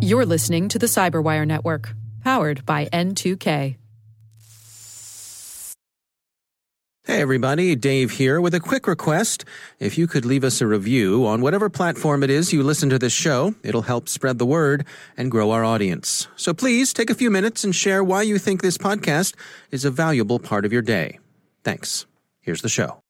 [0.00, 3.76] You're listening to the Cyberwire Network, powered by N2K.
[7.04, 9.44] Hey everybody, Dave here with a quick request.
[9.80, 12.98] If you could leave us a review on whatever platform it is you listen to
[12.98, 16.28] this show, it'll help spread the word and grow our audience.
[16.36, 19.34] So please take a few minutes and share why you think this podcast
[19.72, 21.18] is a valuable part of your day.
[21.64, 22.06] Thanks.
[22.40, 23.01] Here's the show.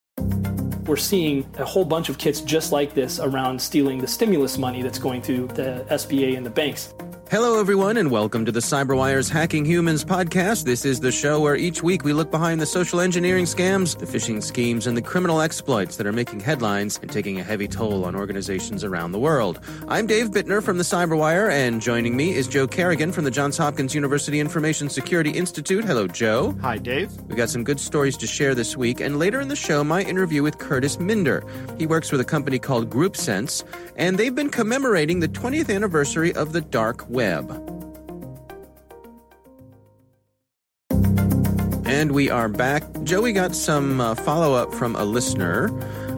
[0.86, 4.82] We're seeing a whole bunch of kits just like this around stealing the stimulus money
[4.82, 6.92] that's going to the SBA and the banks.
[7.32, 10.66] Hello, everyone, and welcome to the CyberWire's Hacking Humans podcast.
[10.66, 14.04] This is the show where each week we look behind the social engineering scams, the
[14.04, 18.04] phishing schemes, and the criminal exploits that are making headlines and taking a heavy toll
[18.04, 19.60] on organizations around the world.
[19.88, 23.56] I'm Dave Bittner from the CyberWire, and joining me is Joe Carrigan from the Johns
[23.56, 25.86] Hopkins University Information Security Institute.
[25.86, 26.54] Hello, Joe.
[26.60, 27.10] Hi, Dave.
[27.28, 30.02] We've got some good stories to share this week, and later in the show, my
[30.02, 31.42] interview with Curtis Minder.
[31.78, 33.64] He works with a company called GroupSense,
[33.96, 37.46] and they've been commemorating the 20th anniversary of the dark web web.
[41.86, 42.82] And we are back.
[43.04, 45.70] Joey got some uh, follow up from a listener.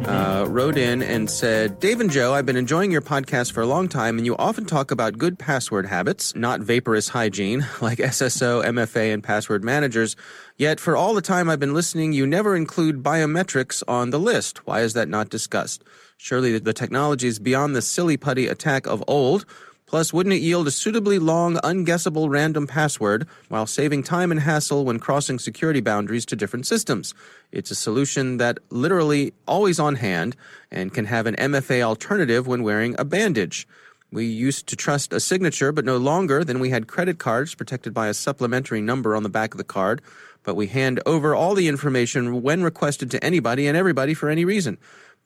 [0.07, 3.67] Uh, wrote in and said, Dave and Joe, I've been enjoying your podcast for a
[3.67, 8.63] long time, and you often talk about good password habits, not vaporous hygiene, like SSO,
[8.65, 10.15] MFA, and password managers.
[10.59, 14.67] Yet, for all the time I've been listening, you never include biometrics on the list.
[14.67, 15.83] Why is that not discussed?
[16.19, 19.47] Surely the technology is beyond the silly putty attack of old.
[19.95, 24.85] Plus, wouldn't it yield a suitably long, unguessable random password while saving time and hassle
[24.85, 27.15] when crossing security boundaries to different systems?
[27.53, 30.35] It's a solution that literally always on hand
[30.69, 33.69] and can have an MFA alternative when wearing a bandage.
[34.11, 36.43] We used to trust a signature, but no longer.
[36.43, 39.63] Then we had credit cards protected by a supplementary number on the back of the
[39.63, 40.03] card.
[40.43, 44.45] But we hand over all the information when requested to anybody and everybody for any
[44.45, 44.77] reason.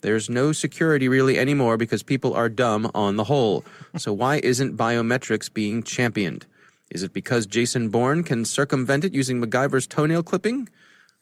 [0.00, 3.64] There's no security really anymore because people are dumb on the whole.
[3.96, 6.46] So why isn't biometrics being championed?
[6.90, 10.68] Is it because Jason Bourne can circumvent it using MacGyver's toenail clipping?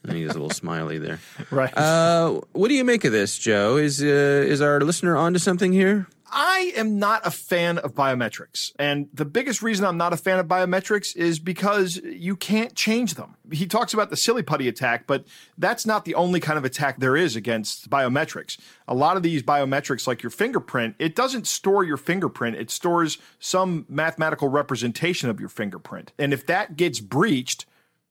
[0.04, 1.20] And he does a little smiley there.
[1.50, 1.76] Right.
[1.76, 3.76] Uh, what do you make of this, Joe?
[3.76, 6.06] Is uh, is our listener onto something here?
[6.30, 8.72] I am not a fan of biometrics.
[8.78, 13.14] And the biggest reason I'm not a fan of biometrics is because you can't change
[13.14, 13.36] them.
[13.50, 15.24] He talks about the silly putty attack, but
[15.56, 18.58] that's not the only kind of attack there is against biometrics.
[18.88, 23.18] A lot of these biometrics, like your fingerprint, it doesn't store your fingerprint, it stores
[23.38, 26.12] some mathematical representation of your fingerprint.
[26.18, 27.66] And if that gets breached,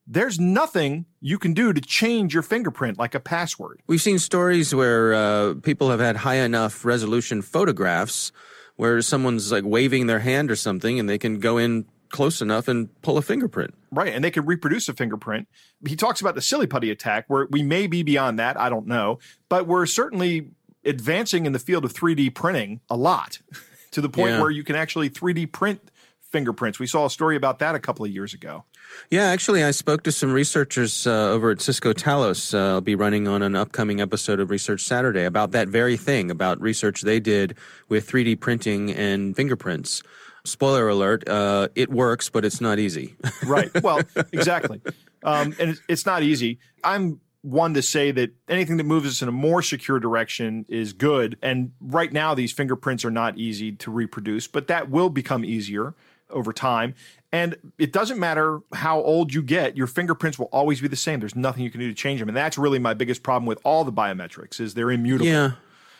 [0.06, 3.80] there's nothing you can do to change your fingerprint like a password.
[3.86, 8.30] We've seen stories where uh, people have had high enough resolution photographs
[8.76, 12.68] where someone's like waving their hand or something and they can go in close enough
[12.68, 13.74] and pull a fingerprint.
[13.90, 14.12] Right.
[14.14, 15.48] And they can reproduce a fingerprint.
[15.86, 18.58] He talks about the silly putty attack where we may be beyond that.
[18.60, 19.18] I don't know.
[19.48, 20.50] But we're certainly
[20.84, 23.40] advancing in the field of 3D printing a lot
[23.90, 24.40] to the point Yeah.
[24.42, 25.80] where you can actually 3D print
[26.20, 26.78] fingerprints.
[26.78, 28.64] We saw a story about that a couple of years ago.
[29.10, 32.54] Yeah, actually, I spoke to some researchers uh, over at Cisco Talos.
[32.54, 36.30] Uh, I'll be running on an upcoming episode of Research Saturday about that very thing,
[36.30, 37.56] about research they did
[37.88, 40.02] with 3D printing and fingerprints.
[40.44, 43.16] Spoiler alert, uh, it works, but it's not easy.
[43.46, 43.70] Right.
[43.82, 44.00] Well,
[44.32, 44.80] exactly.
[45.22, 46.58] Um, and it's, it's not easy.
[46.82, 50.92] I'm one to say that anything that moves us in a more secure direction is
[50.92, 51.36] good.
[51.42, 55.94] And right now, these fingerprints are not easy to reproduce, but that will become easier
[56.28, 56.94] over time.
[57.32, 61.20] And it doesn't matter how old you get, your fingerprints will always be the same.
[61.20, 62.28] There's nothing you can do to change them.
[62.28, 65.26] And that's really my biggest problem with all the biometrics is they're immutable.
[65.26, 65.52] Yeah.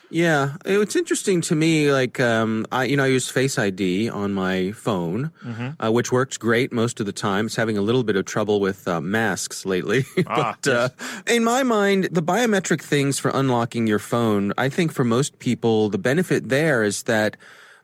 [0.09, 1.93] Yeah, it's interesting to me.
[1.93, 5.33] Like, um, I you know I use Face ID on my phone,
[5.81, 7.47] uh, which works great most of the time.
[7.47, 10.89] It's having a little bit of trouble with uh, masks lately, Ah, but uh,
[11.27, 15.89] in my mind, the biometric things for unlocking your phone, I think for most people,
[15.89, 17.37] the benefit there is that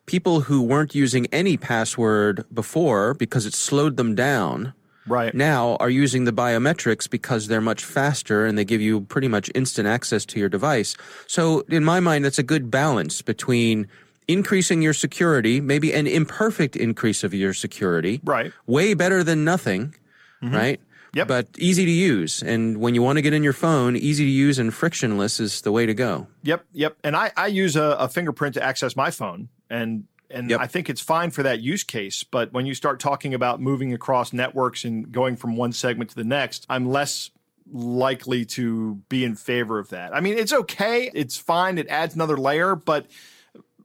[0.06, 4.74] people who weren't using any password before because it slowed them down
[5.06, 5.34] Right.
[5.34, 9.50] now are using the biometrics because they're much faster and they give you pretty much
[9.54, 10.96] instant access to your device.
[11.26, 13.88] So in my mind, that's a good balance between
[14.28, 18.20] increasing your security, maybe an imperfect increase of your security.
[18.22, 18.52] Right.
[18.66, 19.94] Way better than nothing,
[20.42, 20.54] mm-hmm.
[20.54, 20.80] right?
[21.14, 21.28] Yep.
[21.28, 22.42] But easy to use.
[22.42, 25.60] And when you want to get in your phone, easy to use and frictionless is
[25.60, 26.26] the way to go.
[26.42, 26.96] Yep, yep.
[27.04, 30.60] And I, I use a, a fingerprint to access my phone, and and Yep.
[30.60, 32.24] I think it's fine for that use case.
[32.24, 36.16] But when you start talking about moving across networks and going from one segment to
[36.16, 37.30] the next, I'm less
[37.70, 40.14] likely to be in favor of that.
[40.14, 43.06] I mean, it's okay, it's fine, it adds another layer, but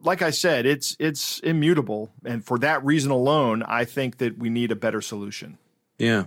[0.01, 4.49] like I said, it's it's immutable, and for that reason alone, I think that we
[4.49, 5.57] need a better solution.
[5.97, 6.25] Yeah.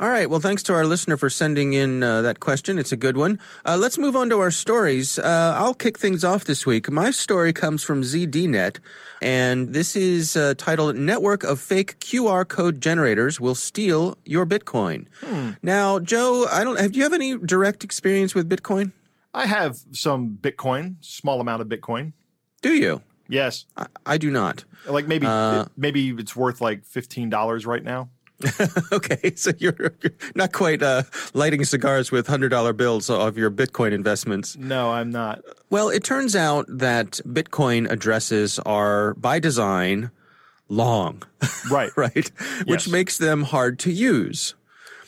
[0.00, 0.28] All right.
[0.28, 2.78] Well, thanks to our listener for sending in uh, that question.
[2.78, 3.38] It's a good one.
[3.64, 5.18] Uh, let's move on to our stories.
[5.18, 6.90] Uh, I'll kick things off this week.
[6.90, 8.78] My story comes from ZDNet,
[9.20, 15.06] and this is uh, titled Network of Fake QR Code Generators Will Steal Your Bitcoin.
[15.20, 15.50] Hmm.
[15.62, 18.92] Now, Joe, I don't have do you have any direct experience with Bitcoin?
[19.34, 22.12] I have some Bitcoin, small amount of Bitcoin.
[22.60, 23.02] Do you?
[23.28, 23.64] Yes.
[23.76, 24.64] I, I do not.
[24.86, 28.10] Like maybe uh, maybe it's worth like $15 right now.
[28.92, 31.02] okay, so you're, you're not quite uh,
[31.34, 34.56] lighting cigars with hundred dollar bills of your Bitcoin investments.
[34.56, 35.42] No, I'm not.
[35.70, 40.10] Well, it turns out that Bitcoin addresses are by design
[40.68, 41.22] long,
[41.70, 41.90] right?
[41.96, 42.64] right, yes.
[42.66, 44.54] which makes them hard to use.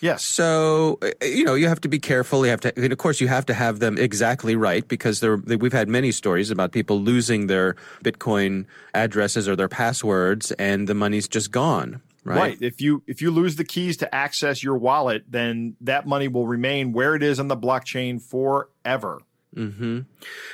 [0.00, 0.22] Yes.
[0.22, 2.44] So uh, you know you have to be careful.
[2.44, 5.36] You have to, and of course, you have to have them exactly right because there,
[5.36, 10.94] we've had many stories about people losing their Bitcoin addresses or their passwords, and the
[10.94, 12.02] money's just gone.
[12.24, 12.36] Right?
[12.36, 12.58] right.
[12.60, 16.46] If you if you lose the keys to access your wallet, then that money will
[16.46, 19.20] remain where it is on the blockchain forever.
[19.54, 20.00] Mm-hmm.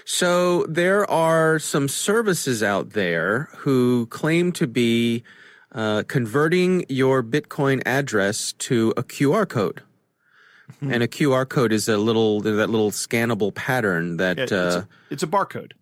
[0.05, 5.22] So there are some services out there who claim to be
[5.72, 9.82] uh, converting your Bitcoin address to a QR code.
[10.73, 10.93] Mm-hmm.
[10.93, 14.84] And a QR code is a little that little scannable pattern that yeah, it's, uh,
[14.84, 15.73] a, it's, a, barcode.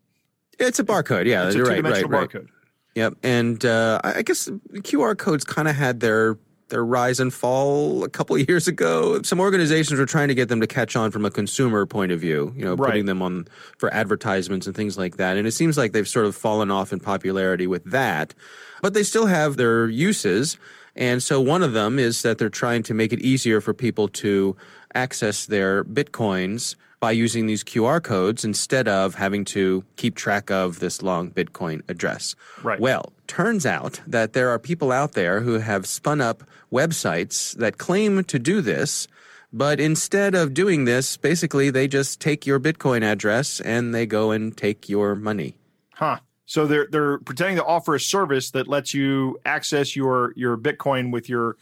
[0.59, 1.47] It's a barcode, yeah.
[1.47, 2.29] It's a right, right, right.
[2.29, 2.49] barcode.
[2.99, 6.37] Yep, and uh, I guess QR codes kind of had their
[6.69, 9.23] their rise and fall a couple of years ago.
[9.23, 12.19] Some organizations were trying to get them to catch on from a consumer point of
[12.19, 12.89] view, you know, right.
[12.89, 13.47] putting them on
[13.77, 15.37] for advertisements and things like that.
[15.37, 18.35] And it seems like they've sort of fallen off in popularity with that,
[18.83, 20.59] but they still have their uses.
[20.97, 24.09] And so one of them is that they're trying to make it easier for people
[24.09, 24.57] to
[24.93, 30.81] access their bitcoins by using these QR codes instead of having to keep track of
[30.81, 32.35] this long Bitcoin address.
[32.63, 32.81] Right.
[32.81, 36.43] Well, turns out that there are people out there who have spun up
[36.73, 39.07] websites that claim to do this.
[39.53, 44.31] But instead of doing this, basically they just take your Bitcoin address and they go
[44.31, 45.57] and take your money.
[45.95, 46.19] Huh.
[46.45, 51.13] So they're they're pretending to offer a service that lets you access your your Bitcoin
[51.13, 51.57] with your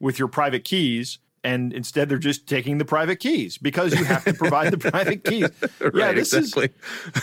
[0.00, 4.24] with your private keys and instead they're just taking the private keys because you have
[4.24, 5.48] to provide the private keys.
[5.80, 6.70] right, yeah, this exactly.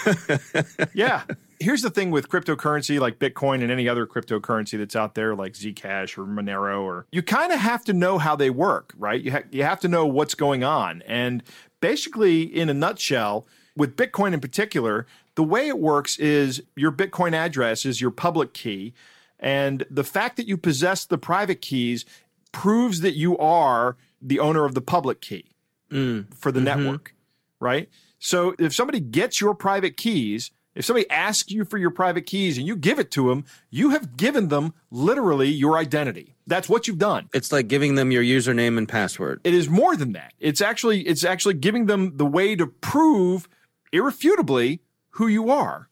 [0.06, 1.24] is Yeah.
[1.60, 5.54] Here's the thing with cryptocurrency like Bitcoin and any other cryptocurrency that's out there like
[5.54, 9.22] Zcash or Monero or you kind of have to know how they work, right?
[9.22, 11.04] You ha- you have to know what's going on.
[11.06, 11.44] And
[11.82, 13.46] basically in a nutshell,
[13.76, 18.54] with Bitcoin in particular, the way it works is your Bitcoin address is your public
[18.54, 18.94] key
[19.40, 22.06] and the fact that you possess the private keys
[22.52, 25.52] proves that you are the owner of the public key
[25.92, 26.34] mm.
[26.34, 26.84] for the mm-hmm.
[26.84, 27.16] network,
[27.60, 27.90] right?
[28.20, 32.58] So if somebody gets your private keys, if somebody asks you for your private keys
[32.58, 36.36] and you give it to them, you have given them literally your identity.
[36.48, 37.30] That's what you've done.
[37.34, 39.42] It's like giving them your username and password.
[39.44, 40.34] It is more than that.
[40.40, 43.50] It's actually it's actually giving them the way to prove
[43.92, 44.82] irrefutably
[45.12, 45.90] who you are.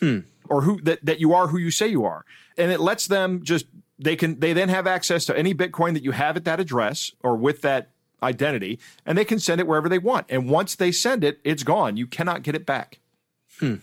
[0.00, 0.20] Hmm.
[0.48, 2.24] Or who that, that you are who you say you are.
[2.56, 3.66] And it lets them just
[3.98, 7.12] they can they then have access to any Bitcoin that you have at that address
[7.22, 7.90] or with that
[8.22, 10.26] identity, and they can send it wherever they want.
[10.28, 11.96] And once they send it, it's gone.
[11.96, 12.98] You cannot get it back.
[13.58, 13.76] Hmm.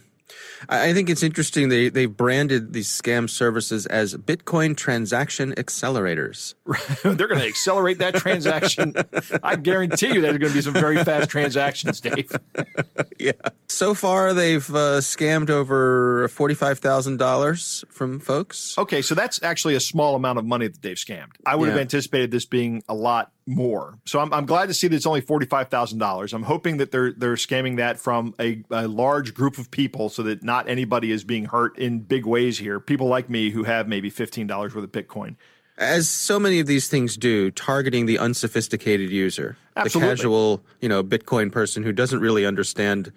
[0.69, 6.55] I think it's interesting they they branded these scam services as Bitcoin transaction accelerators.
[7.03, 8.93] They're going to accelerate that transaction.
[9.43, 12.31] I guarantee you there's going to be some very fast transactions, Dave.
[13.19, 13.33] yeah.
[13.67, 18.77] So far, they've uh, scammed over forty five thousand dollars from folks.
[18.77, 21.33] Okay, so that's actually a small amount of money that they've scammed.
[21.45, 21.73] I would yeah.
[21.73, 23.97] have anticipated this being a lot more.
[24.05, 26.33] So I'm, I'm glad to see that it's only forty five thousand dollars.
[26.33, 30.23] I'm hoping that they're they're scamming that from a, a large group of people, so
[30.23, 32.79] that not anybody is being hurt in big ways here.
[32.79, 35.35] People like me who have maybe fifteen dollars worth of Bitcoin.
[35.77, 40.09] As so many of these things do, targeting the unsophisticated user, Absolutely.
[40.09, 43.11] the casual, you know, Bitcoin person who doesn't really understand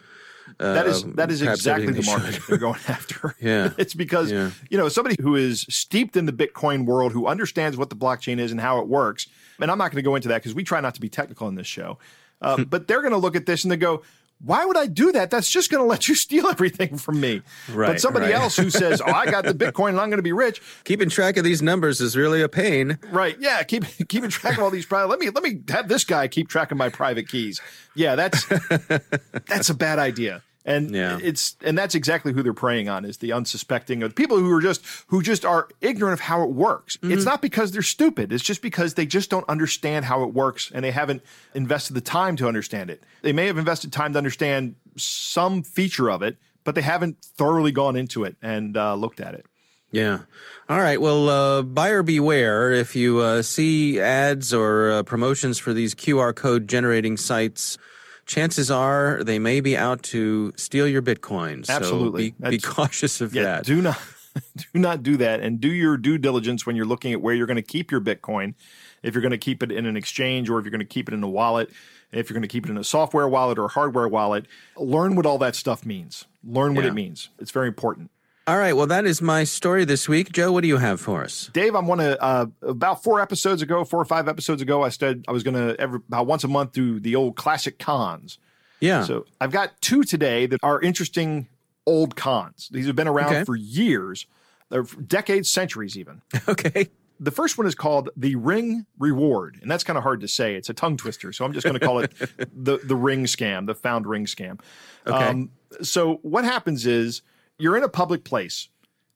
[0.58, 2.42] uh, that is that is exactly the market should.
[2.48, 3.34] they're going after.
[3.40, 4.50] yeah, it's because yeah.
[4.70, 8.38] you know somebody who is steeped in the Bitcoin world, who understands what the blockchain
[8.38, 9.26] is and how it works.
[9.60, 11.48] And I'm not going to go into that because we try not to be technical
[11.48, 11.98] in this show.
[12.40, 14.02] Uh, but they're going to look at this and they go,
[14.44, 15.30] why would I do that?
[15.30, 17.42] That's just going to let you steal everything from me.
[17.70, 18.34] Right, but somebody right.
[18.34, 21.08] else who says, "Oh, I got the Bitcoin and I'm going to be rich," keeping
[21.08, 22.98] track of these numbers is really a pain.
[23.10, 23.36] Right?
[23.40, 25.08] Yeah, keep keeping track of all these private.
[25.08, 27.60] Let me let me have this guy keep track of my private keys.
[27.94, 28.46] Yeah, that's
[29.46, 31.18] that's a bad idea and yeah.
[31.22, 34.60] it's and that's exactly who they're preying on is the unsuspecting of people who are
[34.60, 37.12] just who just are ignorant of how it works mm-hmm.
[37.12, 40.70] it's not because they're stupid it's just because they just don't understand how it works
[40.74, 41.22] and they haven't
[41.54, 46.10] invested the time to understand it they may have invested time to understand some feature
[46.10, 49.46] of it but they haven't thoroughly gone into it and uh, looked at it
[49.92, 50.22] Yeah.
[50.68, 51.00] All right.
[51.00, 52.72] Well, uh, buyer beware.
[52.72, 57.78] If you uh, see ads or uh, promotions for these QR code generating sites,
[58.26, 61.68] chances are they may be out to steal your Bitcoin.
[61.68, 62.30] Absolutely.
[62.40, 63.64] So be, be cautious of Yeah, that.
[63.64, 63.98] do not
[64.72, 67.46] do not do that and do your due diligence when you're looking at where you're
[67.46, 68.54] going to keep your Bitcoin.
[69.02, 71.08] If you're going to keep it in an exchange or if you're going to keep
[71.08, 71.70] it in a wallet,
[72.12, 75.14] if you're going to keep it in a software wallet or a hardware wallet, learn
[75.16, 76.24] what all that stuff means.
[76.44, 76.90] Learn what Yeah.
[76.90, 77.28] it means.
[77.38, 78.10] It's very important.
[78.48, 78.74] All right.
[78.74, 80.30] Well, that is my story this week.
[80.30, 81.50] Joe, what do you have for us?
[81.52, 84.88] Dave, I want to uh, about four episodes ago, four or five episodes ago, I
[84.90, 88.38] said I was going to every about once a month do the old classic cons.
[88.78, 89.02] Yeah.
[89.02, 91.48] So I've got two today that are interesting
[91.86, 92.68] old cons.
[92.70, 93.44] These have been around Okay.
[93.44, 94.26] for years,
[94.68, 96.22] They're decades, centuries even.
[96.48, 96.90] okay.
[97.18, 100.54] The first one is called the Ring Reward, and that's kind of hard to say.
[100.54, 102.12] It's a tongue twister, so I'm just going to call it
[102.54, 104.60] the the Ring Scam, the found Ring Scam.
[105.04, 105.48] Okay.
[105.82, 107.22] so what happens is
[107.58, 108.68] you're in a public place,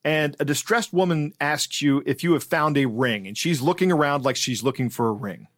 [0.05, 3.93] and a distressed woman asks you if you have found a ring, and she's looking
[3.93, 5.49] around like she's looking for a ring.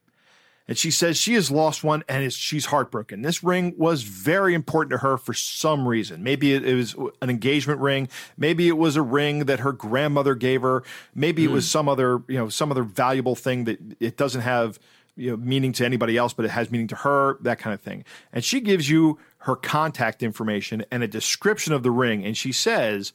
[0.67, 3.21] And she says she has lost one and is, she's heartbroken.
[3.21, 6.23] This ring was very important to her for some reason.
[6.23, 8.07] Maybe it, it was an engagement ring.
[8.37, 10.83] Maybe it was a ring that her grandmother gave her.
[11.13, 11.69] Maybe it was hmm.
[11.69, 14.79] some other, you know, some other valuable thing that it doesn't have,
[15.17, 17.81] you know, meaning to anybody else, but it has meaning to her, that kind of
[17.81, 18.05] thing.
[18.31, 22.25] And she gives you her contact information and a description of the ring.
[22.25, 23.13] And she says,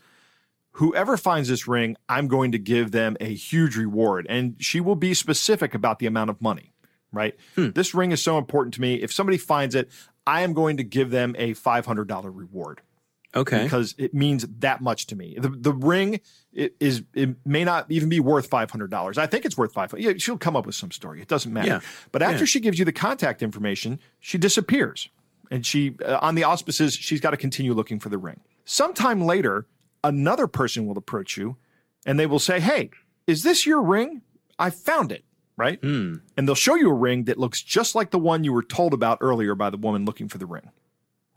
[0.73, 4.27] whoever finds this ring, I'm going to give them a huge reward.
[4.29, 6.73] And she will be specific about the amount of money,
[7.13, 7.35] right?
[7.55, 7.71] Hmm.
[7.71, 8.97] This ring is so important to me.
[8.97, 9.91] If somebody finds it,
[10.27, 12.83] I am going to give them a $500 reward
[13.35, 13.63] Okay.
[13.65, 15.37] because it means that much to me.
[15.39, 16.21] The, the ring
[16.53, 19.17] it is it may not even be worth five hundred dollars.
[19.19, 19.95] I think it's worth five.
[19.99, 21.21] Yeah, she'll come up with some story.
[21.21, 21.69] It doesn't matter.
[21.69, 21.81] Yeah.
[22.11, 22.45] But after Yeah.
[22.47, 25.09] she gives you the contact information, she disappears,
[25.51, 28.41] and she uh, on the auspices she's got to continue looking for the ring.
[28.65, 29.67] Sometime later,
[30.05, 31.57] another person will approach you,
[32.07, 32.91] and they will say, "Hey,
[33.27, 34.23] is this your ring?
[34.59, 35.25] I found it."
[35.57, 38.63] Right, and they'll show you a ring that looks just like the one you were
[38.63, 40.71] told about earlier by the woman looking for the ring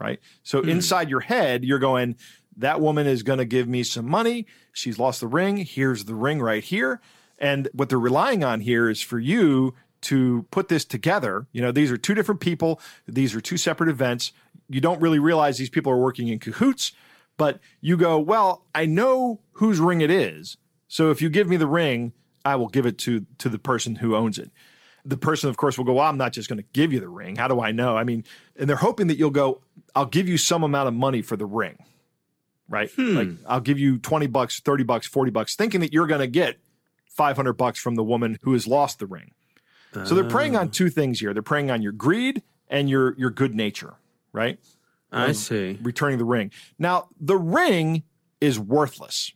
[0.01, 0.20] right?
[0.44, 2.15] So inside your head, you're going,
[2.58, 4.48] that woman is going to give me some money.
[4.74, 5.58] She's lost the ring.
[5.58, 7.00] Here's the ring right here.
[7.38, 11.48] And what they're relying on here is for you to put this together.
[11.51, 14.31] You know, these are two different people, these are two separate events.
[14.70, 16.93] You don't really realize these people are working in cahoots,
[17.38, 20.58] but you go, well, I know whose ring it is.
[20.88, 23.96] So if you give me the ring, I will give it to to the person
[23.96, 24.51] who owns it
[25.05, 27.10] the person, of course, will go, well, I'm not just going to give you the
[27.10, 27.36] ring.
[27.36, 27.98] How do I know?
[27.98, 28.24] I mean,
[28.55, 29.62] and they're hoping that you'll go,
[29.96, 31.77] I'll give you some amount of money for the ring,
[32.70, 32.89] right?
[32.91, 33.15] Hmm.
[33.15, 36.27] Like I'll give you 20 bucks, 30 bucks, 40 bucks, thinking that you're going to
[36.27, 36.58] get
[37.08, 39.31] 500 bucks from the woman who has lost the ring.
[39.93, 41.33] So they're preying on two things here.
[41.33, 43.95] They're preying on your greed and your, your good nature,
[44.31, 44.57] right?
[45.12, 45.77] I see.
[45.81, 46.51] returning the ring.
[46.79, 48.03] Now, the ring
[48.39, 49.33] is worthless,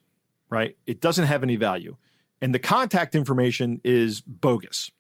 [0.50, 0.78] right?
[0.88, 1.98] It doesn't have any value.
[2.42, 4.92] And the contact information is bogus.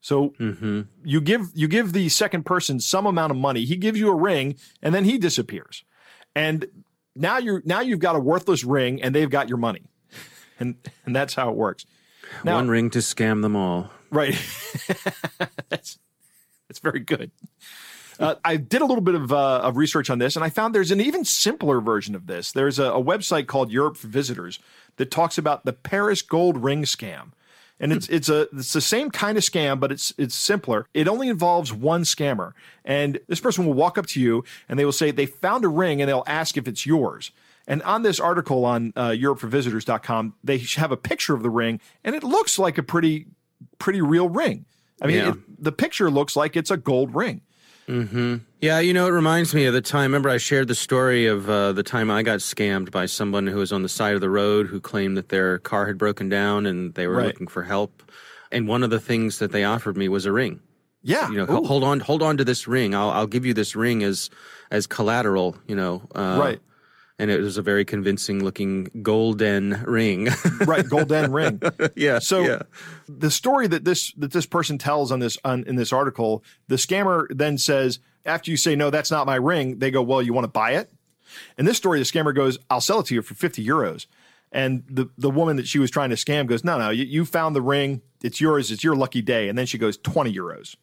[0.00, 0.82] So mm-hmm.
[1.04, 3.64] you give you give the second person some amount of money.
[3.64, 5.84] He gives you a ring and then he disappears.
[6.34, 6.66] And
[7.16, 9.82] now you're now you've got a worthless ring and they've got your money.
[10.60, 11.84] And and that's how it works.
[12.44, 13.90] Now, One ring to scam them all.
[14.10, 14.34] Right.
[15.68, 15.98] that's
[16.68, 17.30] that's very good.
[18.18, 20.74] Uh, I did a little bit of, uh, of research on this, and I found
[20.74, 22.50] there's an even simpler version of this.
[22.50, 24.58] There's a, a website called Europe for Visitors
[24.96, 27.30] that talks about the Paris gold ring scam,
[27.78, 30.86] and it's it's a it's the same kind of scam, but it's it's simpler.
[30.94, 32.52] It only involves one scammer,
[32.84, 35.68] and this person will walk up to you and they will say they found a
[35.68, 37.30] ring, and they'll ask if it's yours.
[37.68, 42.16] And on this article on uh, EuropeForVisitors.com, they have a picture of the ring, and
[42.16, 43.26] it looks like a pretty
[43.78, 44.64] pretty real ring.
[45.02, 45.28] I mean, Yeah.
[45.30, 47.42] it, the picture looks like it's a gold ring.
[48.60, 50.02] Yeah, you know, it reminds me of the time.
[50.10, 53.56] Remember, I shared the story of uh, the time I got scammed by someone who
[53.58, 56.66] was on the side of the road who claimed that their car had broken down
[56.66, 57.26] and they were Right.
[57.28, 58.02] looking for help.
[58.52, 60.60] And one of the things that they offered me was a ring.
[61.02, 61.64] Yeah, You know, Ooh.
[61.64, 62.94] hold on, hold on to this ring.
[62.94, 64.28] I'll, I'll give you this ring as
[64.70, 65.56] as collateral.
[65.66, 66.60] You know, uh, Right.
[67.20, 70.28] And it was a very convincing looking golden ring.
[70.66, 71.60] right, golden ring.
[71.96, 72.20] yeah.
[72.20, 72.62] So yeah.
[73.08, 76.76] the story that this that this person tells on this on, in this article, the
[76.76, 80.32] scammer then says after you say no, that's not my ring, they go, well, you
[80.32, 80.92] want to buy it?
[81.56, 84.06] In this story, the scammer goes, I'll sell it to you for fifty euros.
[84.52, 87.24] And the the woman that she was trying to scam goes, no, no, you, you
[87.24, 89.48] found the ring, it's yours, it's your lucky day.
[89.48, 90.76] And then she goes, twenty euros.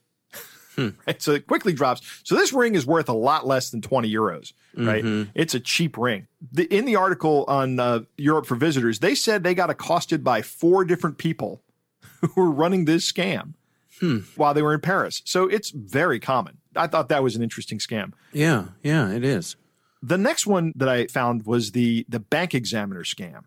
[0.75, 0.89] Hmm.
[1.07, 1.21] Right?
[1.21, 2.01] So it quickly drops.
[2.23, 5.03] So this ring is worth a lot less than 20 euros, right?
[5.03, 5.31] Mm-hmm.
[5.35, 6.27] It's a cheap ring.
[6.51, 10.41] The, in the article on uh, Europe for Visitors, they said they got accosted by
[10.41, 11.61] four different people
[12.21, 13.53] who were running this scam
[13.99, 14.19] hmm.
[14.35, 15.21] while they were in Paris.
[15.25, 16.57] So it's very common.
[16.75, 18.13] I thought that was an interesting scam.
[18.33, 18.65] Yeah.
[18.83, 19.11] Yeah.
[19.11, 19.55] It is.
[20.01, 23.43] The next one that I found was the the bank examiner scam.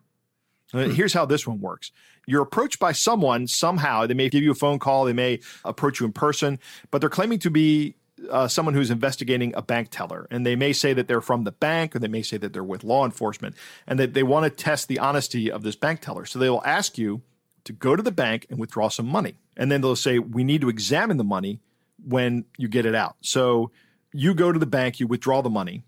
[0.72, 1.92] Uh, Here's how this one works.
[2.26, 4.06] You're approached by someone somehow.
[4.06, 5.04] They may give you a phone call.
[5.04, 6.58] They may approach you in person,
[6.90, 7.94] but they're claiming to be
[8.30, 10.26] uh, someone who's investigating a bank teller.
[10.30, 12.64] And they may say that they're from the bank or they may say that they're
[12.64, 13.54] with law enforcement
[13.87, 16.26] and that they want to test the honesty of this bank teller.
[16.26, 17.22] So they will ask you
[17.64, 19.37] to go to the bank and withdraw some money.
[19.56, 21.60] And then they'll say, we need to examine the money
[22.04, 23.16] when you get it out.
[23.20, 23.70] So
[24.12, 25.84] you go to the bank, you withdraw the money,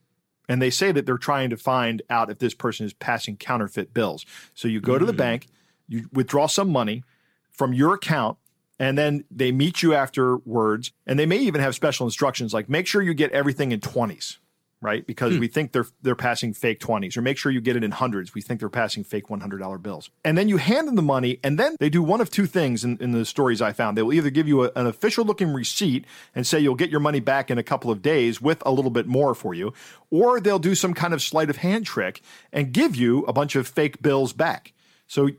[0.50, 3.94] and they say that they're trying to find out if this person is passing counterfeit
[3.94, 4.26] bills.
[4.52, 5.18] So you go to the hmm.
[5.18, 5.46] bank,
[5.86, 7.04] you withdraw some money
[7.52, 8.36] from your account,
[8.76, 10.90] and then they meet you afterwards.
[11.06, 14.38] And they may even have special instructions like make sure you get everything in 20s,
[14.82, 15.06] right?
[15.06, 15.40] Because hmm.
[15.40, 18.34] we think they're they're passing fake 20s, or make sure you get it in hundreds.
[18.34, 20.10] We think they're passing fake $100 bills.
[20.24, 22.84] And then you hand them the money, and then they do one of two things
[22.84, 23.96] in, in the stories I found.
[23.96, 27.00] They will either give you a- an official looking receipt and say you'll get your
[27.00, 29.72] money back in a couple of days with a little bit more for you,
[30.10, 32.22] or they'll do some kind of sleight of hand trick
[32.52, 34.72] and give you a bunch of fake bills back.
[35.06, 35.30] So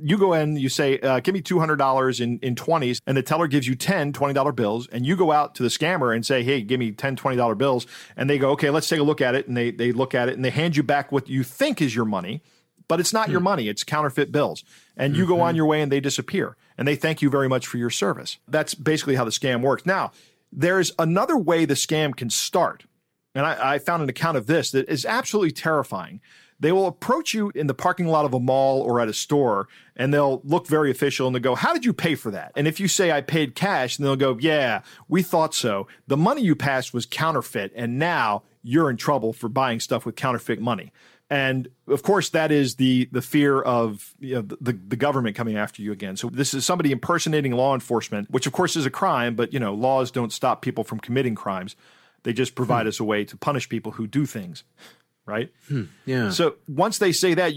[0.00, 3.46] you go in, you say, uh, give me $200 in, in 20s, and the teller
[3.46, 6.62] gives you 10 $20 bills, and you go out to the scammer and say, hey,
[6.62, 7.86] give me 10 $20 bills,
[8.16, 10.28] and they go, okay, let's take a look at it, and they, they look at
[10.28, 12.42] it, and they hand you back what you think is your money,
[12.88, 14.64] but it's not your money, it's counterfeit bills.
[14.96, 17.66] And you go on your way and they disappear, and they thank you very much
[17.66, 18.38] for your service.
[18.46, 19.86] That's basically how the scam works.
[19.86, 20.12] Now,
[20.52, 22.84] there's another way the scam can start.
[23.34, 26.20] And I, I found an account of this that is absolutely terrifying.
[26.64, 29.68] They will approach you in the parking lot of a mall or at a store,
[29.96, 32.52] and they'll look very official and they'll go, How did you pay for that?
[32.56, 35.88] And if you say, I paid cash, and they'll go, Yeah, we thought so.
[36.06, 40.16] The money you passed was counterfeit, and now you're in trouble for buying stuff with
[40.16, 40.90] counterfeit money.
[41.28, 45.58] And of course, that is the the fear of you know, the the government coming
[45.58, 46.16] after you again.
[46.16, 49.34] So this is somebody impersonating law enforcement, which of course is a crime.
[49.34, 51.76] But you know, laws don't stop people from committing crimes;
[52.22, 52.88] they just provide hmm.
[52.88, 54.64] us a way to punish people who do things,
[55.26, 55.50] right?
[56.04, 56.30] Yeah.
[56.30, 57.52] So once they say that,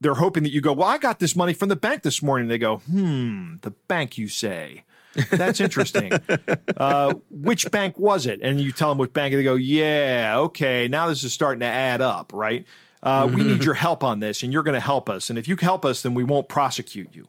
[0.00, 2.48] they're hoping that you go, Well, I got this money from the bank this morning.
[2.48, 4.84] They go, Hmm, the bank, you say.
[5.30, 6.12] That's interesting.
[6.76, 8.40] uh, which bank was it?
[8.42, 10.88] And you tell them which bank, and they go, Yeah, okay.
[10.88, 12.66] Now this is starting to add up, right?
[13.02, 15.30] Uh, We need your help on this, and you're going to help us.
[15.30, 17.28] And if you help us, then we won't prosecute you.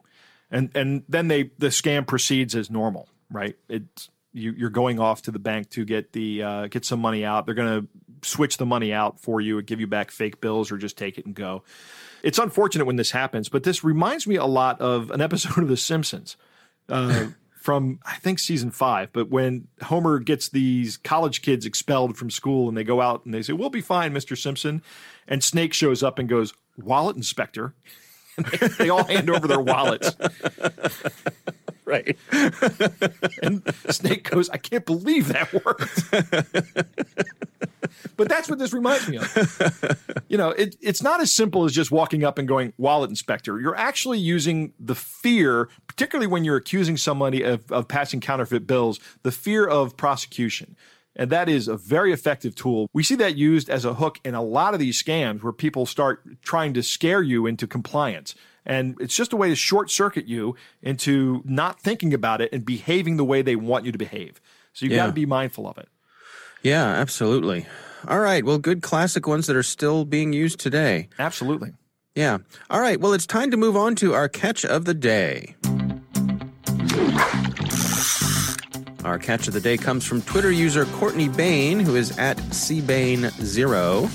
[0.49, 3.57] And and then they the scam proceeds as normal, right?
[3.67, 7.25] It's you, you're going off to the bank to get the uh, get some money
[7.25, 7.45] out.
[7.45, 7.87] They're going to
[8.21, 11.17] switch the money out for you and give you back fake bills, or just take
[11.17, 11.63] it and go.
[12.23, 15.67] It's unfortunate when this happens, but this reminds me a lot of an episode of
[15.67, 16.37] The Simpsons
[16.89, 17.27] uh,
[17.61, 19.09] from I think season five.
[19.13, 23.33] But when Homer gets these college kids expelled from school and they go out and
[23.33, 24.81] they say, "We'll be fine, Mister Simpson,"
[25.27, 27.73] and Snake shows up and goes, "Wallet inspector."
[28.37, 30.15] They, they all hand over their wallets.
[31.85, 32.17] right.
[33.41, 36.11] And Snake goes, I can't believe that worked.
[38.17, 40.23] but that's what this reminds me of.
[40.27, 43.59] You know, it, it's not as simple as just walking up and going, wallet inspector.
[43.59, 48.99] You're actually using the fear, particularly when you're accusing somebody of, of passing counterfeit bills,
[49.23, 50.75] the fear of prosecution.
[51.15, 52.89] And that is a very effective tool.
[52.93, 55.85] We see that used as a hook in a lot of these scams where people
[55.85, 58.35] start trying to scare you into compliance.
[58.65, 62.65] And it's just a way to short circuit you into not thinking about it and
[62.65, 64.41] behaving the way they want you to behave.
[64.73, 65.87] So you've got to be mindful of it.
[66.63, 67.67] Yeah, absolutely.
[68.07, 68.43] All right.
[68.43, 71.09] Well, good classic ones that are still being used today.
[71.17, 71.73] Absolutely.
[72.15, 72.39] Yeah.
[72.69, 72.99] All right.
[72.99, 75.55] Well, it's time to move on to our catch of the day.
[79.05, 84.09] Our catch of the day comes from Twitter user Courtney Bain, who is at cbane0.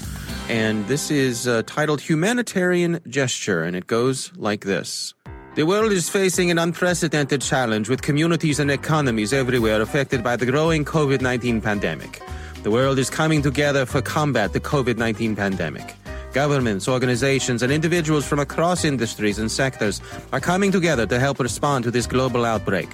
[0.50, 5.14] And this is uh, titled Humanitarian Gesture, and it goes like this.
[5.54, 10.46] The world is facing an unprecedented challenge with communities and economies everywhere affected by the
[10.46, 12.20] growing COVID 19 pandemic.
[12.64, 15.94] The world is coming together for combat the COVID 19 pandemic.
[16.32, 20.00] Governments, organizations, and individuals from across industries and sectors
[20.32, 22.88] are coming together to help respond to this global outbreak.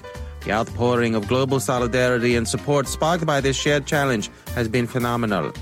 [0.47, 5.53] The outpouring of global solidarity and support sparked by this shared challenge has been phenomenal.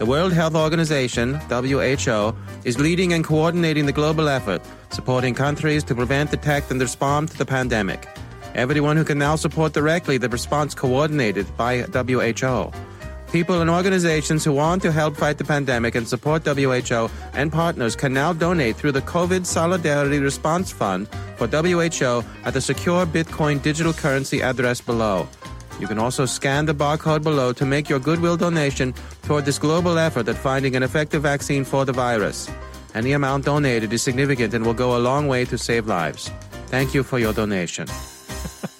[0.00, 5.94] The World Health Organization, WHO, is leading and coordinating the global effort, supporting countries to
[5.94, 8.08] prevent, detect, and respond to the pandemic.
[8.56, 12.72] Everyone who can now support directly the response coordinated by WHO.
[13.32, 17.96] People and organizations who want to help fight the pandemic and support WHO and partners
[17.96, 23.62] can now donate through the COVID Solidarity Response Fund for WHO at the secure Bitcoin
[23.62, 25.26] digital currency address below.
[25.80, 28.92] You can also scan the barcode below to make your goodwill donation
[29.22, 32.50] toward this global effort at finding an effective vaccine for the virus.
[32.94, 36.30] Any amount donated is significant and will go a long way to save lives.
[36.66, 37.88] Thank you for your donation.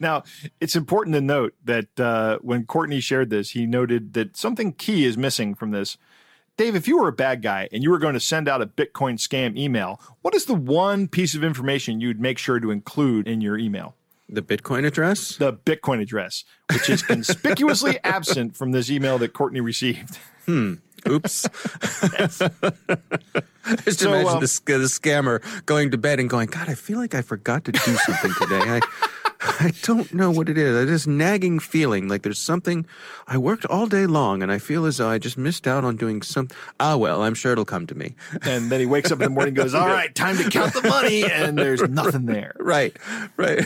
[0.00, 0.24] Now,
[0.60, 5.04] it's important to note that uh, when Courtney shared this, he noted that something key
[5.04, 5.96] is missing from this.
[6.56, 8.66] Dave, if you were a bad guy and you were going to send out a
[8.66, 13.28] Bitcoin scam email, what is the one piece of information you'd make sure to include
[13.28, 13.94] in your email?
[14.28, 15.36] The Bitcoin address?
[15.36, 20.18] The Bitcoin address, which is conspicuously absent from this email that Courtney received.
[20.46, 20.74] Hmm.
[21.08, 21.42] Oops.
[23.84, 26.98] Just So, imagine um, the, the scammer going to bed and going, God, I feel
[26.98, 28.60] like I forgot to do something today.
[28.60, 28.80] I,
[29.60, 30.76] I don't know what it is.
[30.76, 32.86] I this nagging feeling like there's something.
[33.26, 35.96] I worked all day long and I feel as though I just missed out on
[35.96, 36.56] doing something.
[36.78, 38.14] Ah, well, I'm sure it'll come to me.
[38.42, 40.74] And then he wakes up in the morning and goes, All right, time to count
[40.74, 41.24] the money.
[41.24, 42.54] And there's nothing there.
[42.58, 42.96] Right,
[43.36, 43.64] right.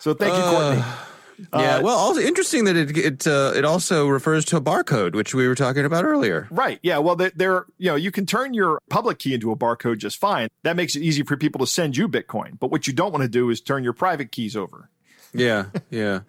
[0.00, 0.82] So thank you, Courtney.
[1.52, 1.76] yeah.
[1.76, 5.34] Uh, Well, also interesting that it it uh, it also refers to a barcode, which
[5.34, 6.48] we were talking about earlier.
[6.50, 6.78] Right.
[6.82, 6.98] Yeah.
[6.98, 10.18] Well, there, there, you know, you can turn your public key into a barcode just
[10.18, 10.48] fine.
[10.62, 12.58] That makes it easy for people to send you Bitcoin.
[12.58, 14.90] But what you don't want to do is turn your private keys over.
[15.34, 16.20] Yeah, yeah.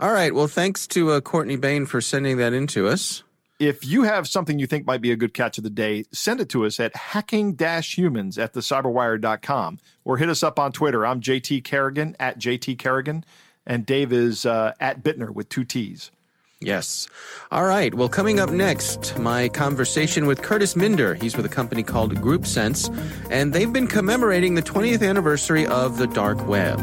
[0.00, 0.34] All right.
[0.34, 3.22] Well, thanks to uh, Courtney Bain for sending that in to us.
[3.58, 6.40] If you have something you think might be a good catch of the day, send
[6.40, 11.04] it to us at hacking-humans at thecyberwire.com or hit us up on Twitter.
[11.04, 13.24] I'm JT Carrigan at JT Carrigan,
[13.68, 16.10] and Dave is uh, at Bittner with two T's.
[16.60, 17.08] Yes.
[17.52, 17.94] All right.
[17.94, 21.14] Well, coming up next, my conversation with Curtis Minder.
[21.14, 22.92] He's with a company called GroupSense,
[23.30, 26.78] and they've been commemorating the 20th anniversary of the dark web.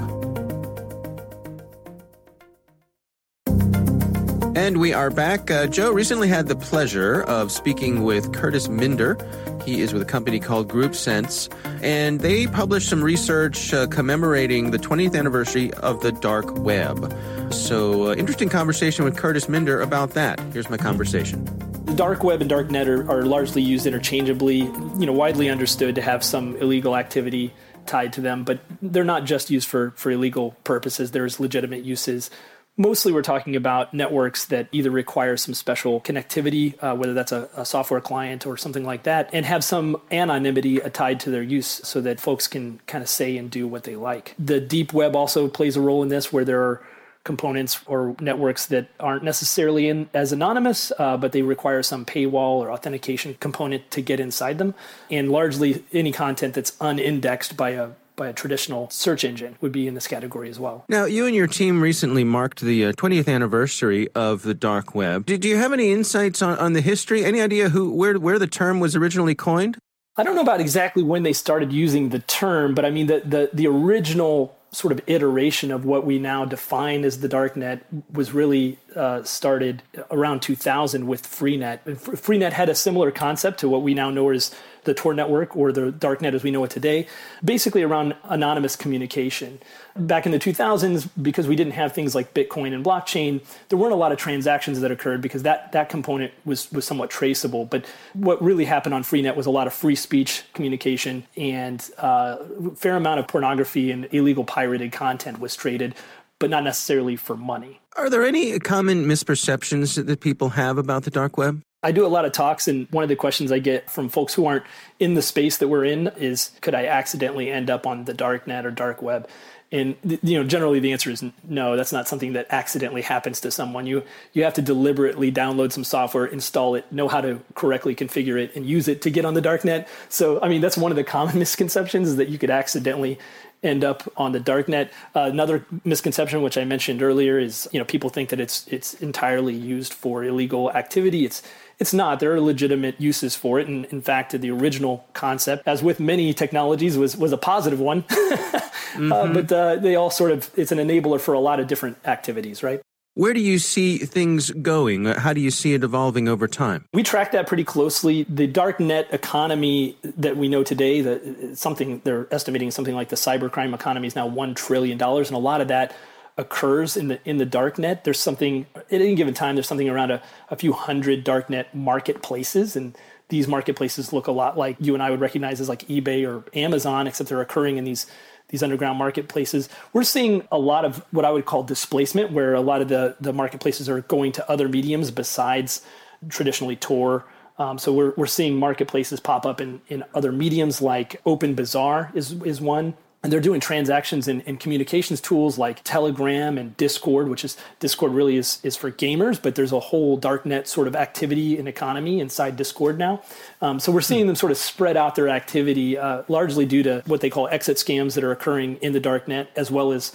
[4.56, 5.52] And we are back.
[5.52, 9.18] Uh, Joe recently had the pleasure of speaking with Curtis Minder.
[9.66, 14.80] He is with a company called GroupSense, and they published some research uh, commemorating the
[14.80, 17.14] 20th anniversary of the dark web.
[17.52, 20.40] So, uh, interesting conversation with Curtis Minder about that.
[20.54, 21.44] Here's my conversation.
[21.84, 25.96] The dark web and dark net are, are largely used interchangeably, you know, widely understood
[25.96, 27.54] to have some illegal activity
[27.86, 31.12] tied to them, but they're not just used for, for illegal purposes.
[31.12, 32.32] There's legitimate uses.
[32.78, 37.48] Mostly, we're talking about networks that either require some special connectivity, uh, whether that's a,
[37.56, 41.68] a software client or something like that, and have some anonymity tied to their use
[41.68, 44.36] so that folks can kind of say and do what they like.
[44.38, 46.86] The deep web also plays a role in this, where there are
[47.24, 52.60] components or networks that aren't necessarily in, as anonymous, uh, but they require some paywall
[52.60, 54.74] or authentication component to get inside them.
[55.10, 59.88] And largely, any content that's unindexed by a by a traditional search engine would be
[59.88, 60.86] in this category as well.
[60.90, 65.26] Now, you and your team recently marked the uh, 20th anniversary of the dark web.
[65.26, 67.26] Do you have any insights on, on the history?
[67.26, 69.78] Any idea who where where the term was originally coined?
[70.18, 73.22] I don't know about exactly when they started using the term, but I mean the
[73.26, 78.34] the, the original sort of iteration of what we now define as the darknet was
[78.34, 81.80] really uh, started around 2000 with Freenet.
[81.86, 84.54] Freenet had a similar concept to what we now know as
[84.86, 87.08] the Tor network or the darknet as we know it today,
[87.44, 89.60] basically around anonymous communication.
[89.98, 93.94] Back in the 2000s, because we didn't have things like Bitcoin and blockchain, there weren't
[93.94, 97.66] a lot of transactions that occurred because that, that component was, was somewhat traceable.
[97.66, 102.38] But what really happened on Freenet was a lot of free speech communication and uh,
[102.40, 105.96] a fair amount of pornography and illegal pirated content was traded,
[106.40, 107.82] but not necessarily for money.
[107.96, 111.62] Are there any common misperceptions that people have about the dark web?
[111.86, 114.34] I do a lot of talks, and one of the questions I get from folks
[114.34, 114.64] who aren't
[115.00, 118.48] in the space that we're in is, could I accidentally end up on the dark
[118.48, 119.30] net or dark web?
[119.72, 121.76] And you know, generally the answer is no.
[121.76, 123.86] That's not something that accidentally happens to someone.
[123.86, 128.42] You you have to deliberately download some software, install it, know how to correctly configure
[128.42, 129.88] it, and use it to get on the dark net.
[130.10, 133.20] So, I mean, that's one of the common misconceptions is that you could accidentally
[133.64, 134.92] end up on the dark net.
[135.16, 138.94] Uh, another misconception, which I mentioned earlier, is you know people think that it's it's
[138.96, 141.26] entirely used for illegal activity.
[141.26, 141.42] It's
[141.80, 142.20] it's not.
[142.20, 146.34] There are legitimate uses for it, and in fact, the original concept, as with many
[146.34, 148.04] technologies, was was a positive one.
[148.04, 149.12] mm-hmm.
[149.12, 151.98] uh, but uh, they all sort of it's an enabler for a lot of different
[152.06, 152.82] activities, right?
[153.16, 155.06] Where do you see things going?
[155.06, 156.84] How do you see it evolving over time?
[156.94, 158.24] We track that pretty closely.
[158.28, 163.16] The dark net economy that we know today, that something they're estimating something like the
[163.16, 165.96] cybercrime economy is now one trillion dollars, and a lot of that
[166.38, 168.04] occurs in the in the dark net.
[168.04, 169.56] There's something at any given time.
[169.56, 172.98] There's something around a, a few hundred dark net marketplaces, and
[173.30, 176.44] these marketplaces look a lot like you and I would recognize as like eBay or
[176.58, 178.06] Amazon, except they're occurring in these
[178.50, 179.70] these underground marketplaces.
[179.94, 183.16] We're seeing a lot of what I would call displacement, where a lot of the
[183.20, 185.82] the marketplaces are going to other mediums besides
[186.30, 187.26] traditionally Tor.
[187.58, 192.12] Um, so we're we're seeing marketplaces pop up in in other mediums like Open Bazaar
[192.14, 197.28] is is one and they're doing transactions in, in, communications tools like telegram and discord
[197.28, 200.96] which is discord really is, is for gamers but there's a whole darknet sort of
[200.96, 203.24] activity and economy inside discord now.
[203.62, 207.02] Um, so we're seeing them sort of spread out their activity uh, largely due to
[207.08, 210.12] what they call exit scams that are occurring in the darknet as well as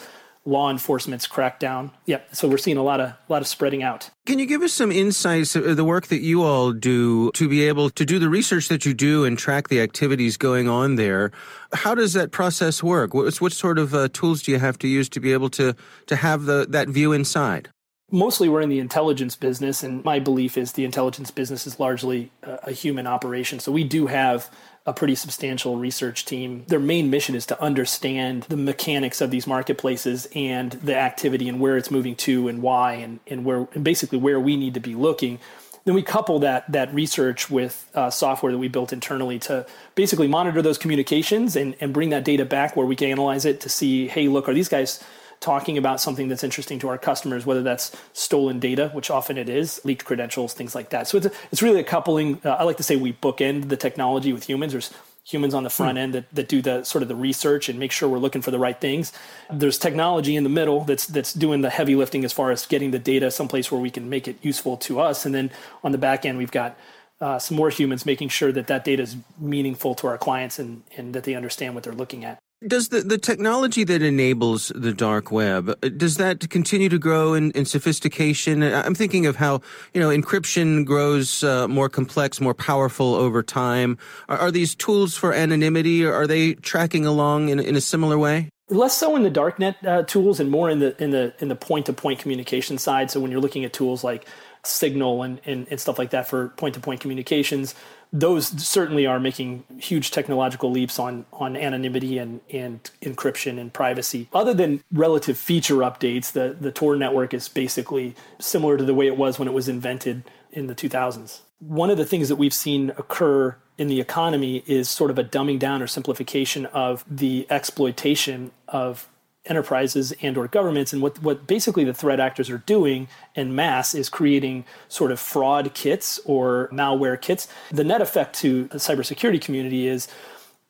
[0.51, 1.91] law enforcement's crackdown.
[2.07, 4.11] Yeah, so we're seeing a lot of a lot of spreading out.
[4.27, 7.67] Can you give us some insights of the work that you all do to be
[7.67, 11.31] able to do the research that you do and track the activities going on there?
[11.73, 13.15] How does that process work?
[13.15, 15.75] What, what sort of uh, tools do you have to use to be able to
[16.07, 17.71] to have the that view inside?
[18.11, 22.31] mostly we're in the intelligence business and my belief is the intelligence business is largely
[22.43, 24.51] a, human operation so we do have
[24.87, 26.65] a pretty substantial research team.
[26.69, 31.61] Their main mission is to understand the mechanics of these marketplaces and the activity and
[31.61, 34.81] where it's moving to and why and, and where and basically where we need to
[34.81, 35.39] be looking.
[35.85, 40.29] Then we couple that that research with uh, software that we built internally to basically
[40.29, 43.69] monitor those communications and, and bring that data back where we can analyze it to
[43.69, 45.03] see hey look are these guys
[45.41, 49.49] talking about something that's interesting to our customers, whether that's stolen data, which often it
[49.49, 51.09] is, leaked credentials, things like that.
[51.09, 52.41] So it's, a, it's really a coupling.
[52.45, 54.73] Uh, I like to say we bookend the technology with humans.
[54.73, 54.93] There's
[55.25, 56.03] humans on the front hmm.
[56.03, 58.51] end that, that do the sort of the research and make sure we're looking for
[58.51, 59.13] the right things.
[59.51, 62.91] There's technology in the middle that's that's doing the heavy lifting as far as getting
[62.91, 65.25] the data someplace where we can make it useful to us.
[65.25, 65.51] And then
[65.83, 66.77] on the back end, we've got
[67.21, 70.83] uh, some more humans making sure that that data is meaningful to our clients and,
[70.97, 72.39] and that they understand what they're looking at.
[72.67, 77.33] Does the, the technology that enables the dark web, uh, does that continue to grow
[77.33, 78.63] in, in sophistication?
[78.63, 79.63] I'm thinking of how,
[79.95, 83.97] you know, encryption grows uh, more complex, more powerful over time.
[84.29, 88.51] Are, are these tools for anonymity, are they tracking along in, in a similar way?
[88.69, 91.57] less so in the darknet uh, tools and more in the in the in the
[91.57, 94.27] point to point communication side so when you're looking at tools like
[94.63, 97.75] signal and, and, and stuff like that for point to point communications
[98.13, 104.29] those certainly are making huge technological leaps on on anonymity and and encryption and privacy.
[104.33, 109.07] Other than relative feature updates, the the Tor network is basically similar to the way
[109.07, 111.41] it was when it was invented in the 2000s.
[111.61, 115.25] One of the things that we've seen occur in the economy is sort of a
[115.25, 119.09] dumbing down or simplification of the exploitation of
[119.47, 123.95] enterprises and or governments and what, what basically the threat actors are doing in mass
[123.95, 127.49] is creating sort of fraud kits or malware kits.
[127.71, 130.09] The net effect to the cybersecurity community is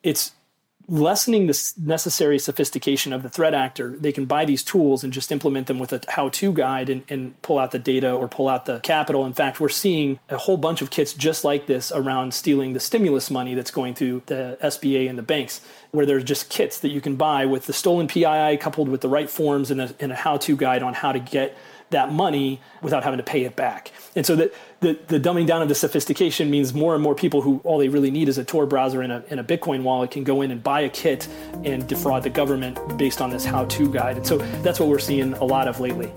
[0.03, 0.31] it's
[0.91, 5.31] lessening the necessary sophistication of the threat actor, they can buy these tools and just
[5.31, 8.49] implement them with a how to guide and, and, pull out the data or pull
[8.49, 9.25] out the capital.
[9.25, 12.79] In fact, we're seeing a whole bunch of kits just like this around stealing the
[12.79, 16.89] stimulus money that's going through the SBA and the banks, where there's just kits that
[16.89, 20.11] you can buy with the stolen PII coupled with the right forms and a, and
[20.11, 21.57] a how to guide on how to get
[21.91, 23.91] that money without having to pay it back.
[24.15, 27.41] And so the, the, the, dumbing down of the sophistication means more and more people
[27.41, 30.11] who all they really need is a Tor browser and a, and a Bitcoin wallet
[30.11, 31.27] can go in and buy a kit
[31.63, 34.17] and defraud the government based on this how to guide.
[34.17, 36.11] And so that's what we're seeing a lot of lately.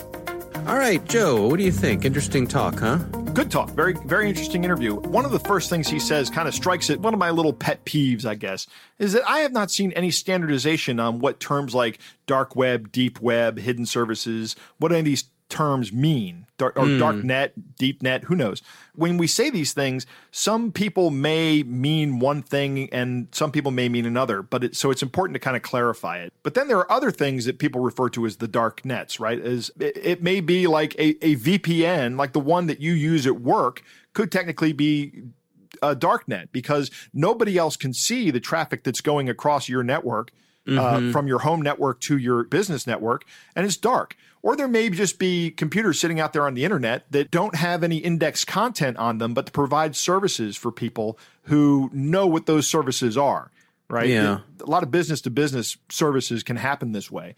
[0.66, 2.06] All right, Joe, what do you think?
[2.06, 2.96] Interesting talk, huh?
[3.34, 3.68] Good talk.
[3.72, 4.94] Very, very interesting interview.
[4.94, 7.52] One of the first things he says kind of strikes at one of my little
[7.52, 8.66] pet peeves, I guess,
[8.98, 13.20] is that I have not seen any standardization on what terms like dark web, deep
[13.20, 16.98] web, hidden services, what any of these terms mean dark, or mm.
[16.98, 18.62] dark net deep net who knows?
[18.94, 23.88] When we say these things some people may mean one thing and some people may
[23.88, 26.32] mean another but it, so it's important to kind of clarify it.
[26.42, 29.40] But then there are other things that people refer to as the dark nets right?
[29.40, 33.26] As it, it may be like a, a vpn like the one that you use
[33.26, 35.22] at work could technically be
[35.82, 40.30] a dark net because nobody else can see the traffic that's going across your network
[40.66, 41.08] mm-hmm.
[41.08, 43.24] uh, from your home network to your business network,
[43.54, 44.16] and it's dark.
[44.42, 47.82] Or there may just be computers sitting out there on the internet that don't have
[47.82, 52.68] any index content on them, but to provide services for people who know what those
[52.68, 53.50] services are.
[53.86, 54.08] Right.
[54.08, 54.40] Yeah.
[54.62, 57.36] A lot of business to business services can happen this way.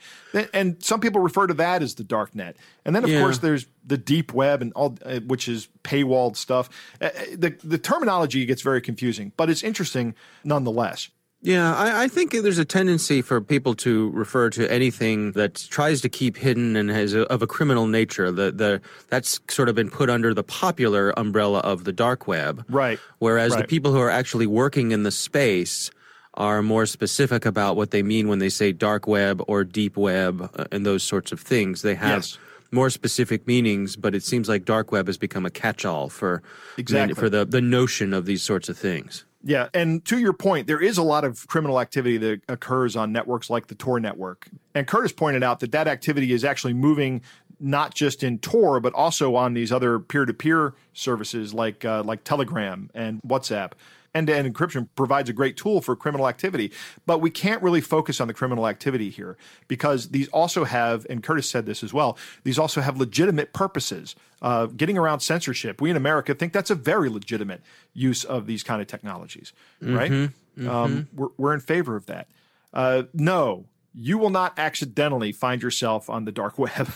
[0.55, 2.57] And some people refer to that as the dark net.
[2.85, 3.21] And then, of yeah.
[3.21, 6.71] course, there's the deep web and all, uh, which is paywalled stuff.
[7.01, 11.09] Uh, the, the terminology gets very confusing, but it's interesting nonetheless.
[11.47, 16.01] Yeah, I, I, think there's a tendency for people to refer to anything that tries
[16.01, 18.33] to keep hidden and has a, of a criminal nature.
[18.33, 18.81] The, the
[19.11, 22.99] that's sort of been put under the popular umbrella of the dark web, right?
[23.21, 23.61] Whereas right.
[23.61, 25.93] the people who are actually working in the space
[26.35, 30.51] are more specific about what they mean when they say dark web or deep web
[30.57, 31.83] uh, and those sorts of things.
[31.83, 32.23] They have.
[32.23, 32.39] Yes
[32.73, 36.43] more specific meanings, but it seems like dark web has become a catch-all for
[36.77, 37.15] exactly.
[37.15, 39.25] for the the notion of these sorts of things.
[39.47, 43.13] Yeah, and to your point, there is a lot of criminal activity that occurs on
[43.13, 44.49] networks like the Tor network.
[44.75, 47.23] And Curtis pointed out that that activity is actually moving
[47.61, 52.91] not just in Tor, but also on these other peer-to-peer services like uh, like Telegram
[52.93, 53.73] and WhatsApp
[54.16, 56.72] end-to-end encryption provides a great tool for criminal activity
[57.05, 59.37] but we can't really focus on the criminal activity here
[59.68, 64.14] because these also have and curtis said this as well these also have legitimate purposes
[64.42, 67.62] uh, getting around censorship we in america think that's a very legitimate
[67.94, 70.68] use of these kind of technologies right mm-hmm, mm-hmm.
[70.68, 72.29] Um, we're, we're in favor of that
[72.72, 76.92] uh, no you will not accidentally find yourself on the dark web.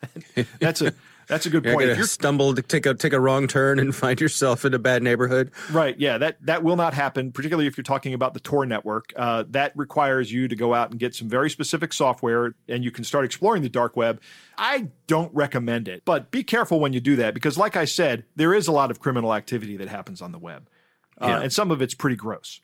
[0.60, 0.94] that's a
[1.28, 1.90] that's a good You're point.
[1.90, 5.02] If you're stumble, take a take a wrong turn, and find yourself in a bad
[5.02, 5.52] neighborhood.
[5.70, 5.98] Right.
[5.98, 6.18] Yeah.
[6.18, 9.12] That that will not happen, particularly if you're talking about the Tor network.
[9.16, 12.90] Uh, that requires you to go out and get some very specific software, and you
[12.90, 14.20] can start exploring the dark web.
[14.56, 18.24] I don't recommend it, but be careful when you do that because, like I said,
[18.34, 20.68] there is a lot of criminal activity that happens on the web,
[21.20, 21.40] uh, Yeah.
[21.42, 22.60] and some of it's pretty gross.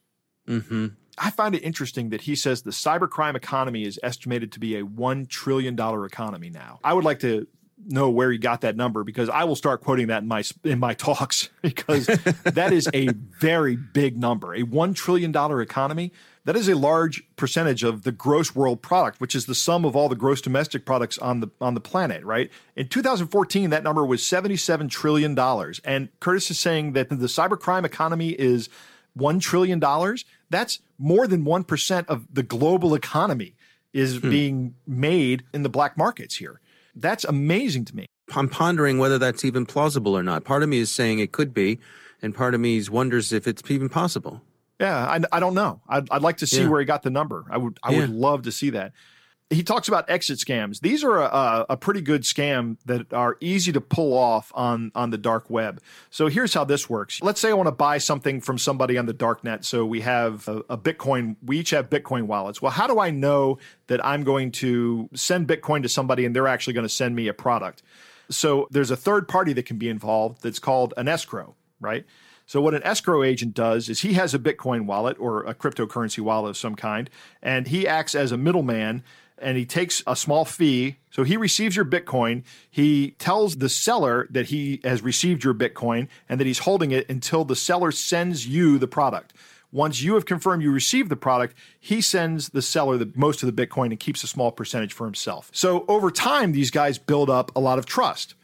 [0.49, 0.87] Mm-hmm.
[1.17, 4.85] I find it interesting that he says the cybercrime economy is estimated to be a
[4.85, 6.81] $1 trillion economy now.
[6.83, 7.47] I would like to
[7.87, 10.79] know where he got that number because I will start quoting that in my in
[10.79, 14.55] my talks because that is a very big number.
[14.55, 16.13] A 1 trillion dollar economy,
[16.45, 19.97] that is a large percentage of the gross world product, which is the sum of
[19.97, 22.51] all the gross domestic products on the on the planet, right?
[22.77, 27.85] In 2014 that number was 77 trillion dollars and Curtis is saying that the cybercrime
[27.85, 28.69] economy is
[29.19, 29.81] $1 trillion,
[30.51, 33.55] that's more than 1% of the global economy
[33.93, 34.31] is hmm.
[34.31, 36.61] being made in the black markets here.
[36.95, 38.07] That's amazing to me.
[38.35, 40.45] I'm pondering whether that's even plausible or not.
[40.45, 41.79] Part of me is saying it could be,
[42.23, 44.41] and part of me wonders if it's even possible.
[44.81, 45.81] Yeah, I, I don't know.
[45.89, 46.69] I'd, I'd like to see Yeah.
[46.69, 47.45] where he got the number.
[47.51, 48.93] I would I would love to see that.
[49.51, 50.81] He talks about exit scams.
[50.81, 55.11] These are a, a, pretty good scam that are easy to pull off on on
[55.11, 55.83] the dark web.
[56.11, 57.21] So here's how this works.
[57.23, 59.65] Let's say I want to buy something from somebody on the dark net.
[59.65, 61.37] So we have a, a Bitcoin.
[61.45, 62.63] We each have Bitcoin wallets.
[62.63, 66.49] Well, how do I know that I'm going to send Bitcoin to somebody and they're
[66.49, 67.83] actually going to send me a product?
[68.31, 72.07] So there's a third party that can be involved that's called an escrow, right?
[72.47, 76.21] So what an escrow agent does is he has a Bitcoin wallet or a cryptocurrency
[76.21, 77.09] wallet of some kind,
[77.43, 79.03] and he acts as a middleman
[79.45, 80.97] and he takes a small fee.
[81.11, 82.43] So he receives your Bitcoin.
[82.71, 87.09] He tells the seller that he has received your Bitcoin and that he's holding it
[87.09, 89.35] until the seller sends you the product.
[89.71, 93.55] Once you have confirmed you received the product, he sends the seller the most of
[93.55, 95.51] the Bitcoin and keeps a small percentage for himself.
[95.53, 98.35] So over time, these guys build up a lot of trust.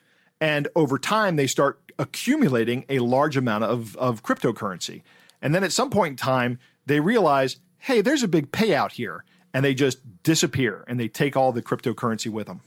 [0.41, 5.03] And over time, they start accumulating a large amount of, of cryptocurrency.
[5.41, 9.25] And then at some point in time, they realize, hey, there's a big payout here.
[9.53, 12.61] And they just disappear and they take all the cryptocurrency with them.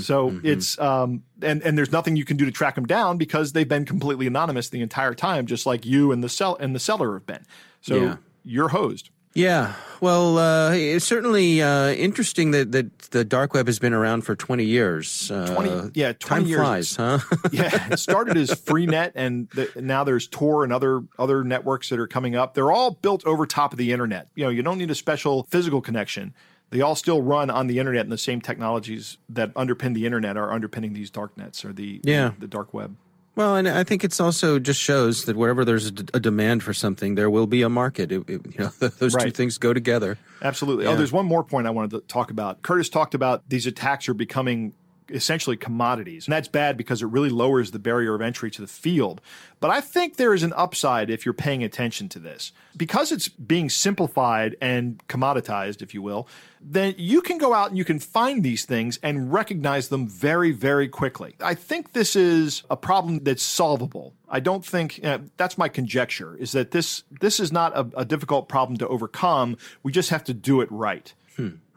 [0.00, 3.52] So it's um and and there's nothing you can do to track them down because
[3.54, 6.78] they've been completely anonymous the entire time, just like you and the sell and the
[6.78, 7.44] seller have been.
[7.80, 8.16] So Yeah.
[8.44, 9.10] you're hosed.
[9.34, 14.22] Yeah, well, uh, it's certainly uh, interesting that, that the dark web has been around
[14.22, 15.30] for 20 years.
[15.30, 16.60] Uh, 20 yeah, 20 time years.
[16.60, 17.18] flies, huh?
[17.52, 21.98] yeah, it started as Freenet, and the, now there's Tor and other other networks that
[21.98, 22.54] are coming up.
[22.54, 24.28] They're all built over top of the internet.
[24.34, 26.34] You know, you don't need a special physical connection.
[26.70, 30.36] They all still run on the internet, and the same technologies that underpin the internet
[30.36, 32.32] are underpinning these dark nets or the Yeah.
[32.38, 32.96] the, dark web.
[33.38, 36.64] Well, and I think it's also just shows that wherever there's a, d- a demand
[36.64, 38.10] for something, there will be a market.
[38.10, 38.66] It, it- you know,
[38.98, 40.18] those two things go together.
[40.42, 40.86] Absolutely.
[40.86, 42.62] Oh, there's one more point I wanted to talk about.
[42.62, 44.72] Curtis talked about these attacks are becoming
[45.10, 46.26] essentially commodities.
[46.26, 49.20] And that's bad because it really lowers the barrier of entry to the field.
[49.60, 52.52] But I think there is an upside if you're paying attention to this.
[52.76, 56.28] Because it's being simplified and commoditized, if you will,
[56.60, 60.52] then you can go out and you can find these things and recognize them very,
[60.52, 61.34] very quickly.
[61.40, 64.14] I think this is a problem that's solvable.
[64.28, 68.04] I don't think uh, that's my conjecture is that this this is not a, a
[68.04, 69.56] difficult problem to overcome.
[69.82, 71.12] We just have to do it right.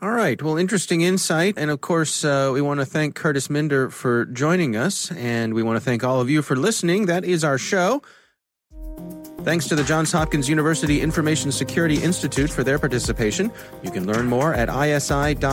[0.02, 0.42] All right.
[0.42, 1.56] Well, interesting insight.
[1.58, 5.12] And of course, uh, we want to thank Curtis Minder for joining us.
[5.12, 7.06] And we want to thank all of you for listening.
[7.06, 8.02] That is our show.
[9.44, 13.52] Thanks to the Johns Hopkins University Information Security Institute for their participation.
[13.82, 15.44] You can learn more at isi.jhu.edu.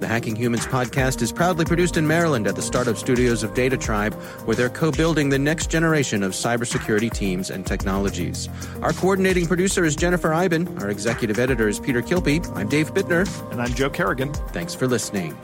[0.00, 4.12] The Hacking Humans podcast is proudly produced in Maryland at the startup studios of DataTribe,
[4.44, 8.48] where they're co building the next generation of cybersecurity teams and technologies.
[8.82, 10.78] Our coordinating producer is Jennifer Eiben.
[10.78, 12.46] Our executive editor is Peter Kilpe.
[12.56, 13.26] I'm Dave Bittner.
[13.50, 14.34] And I'm Joe Carrigan.
[14.52, 15.36] Thanks for listening.